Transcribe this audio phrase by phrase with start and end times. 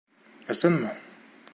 [0.53, 0.95] Ысынмы?!